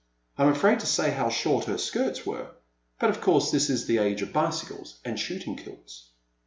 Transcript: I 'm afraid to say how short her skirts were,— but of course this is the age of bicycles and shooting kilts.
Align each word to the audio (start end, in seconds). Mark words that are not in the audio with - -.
I 0.35 0.41
'm 0.43 0.51
afraid 0.51 0.79
to 0.79 0.87
say 0.87 1.11
how 1.11 1.29
short 1.29 1.65
her 1.65 1.77
skirts 1.77 2.25
were,— 2.25 2.55
but 2.99 3.11
of 3.11 3.21
course 3.21 3.51
this 3.51 3.69
is 3.69 3.85
the 3.85 3.99
age 3.99 4.23
of 4.23 4.33
bicycles 4.33 4.99
and 5.05 5.19
shooting 5.19 5.55
kilts. 5.55 6.07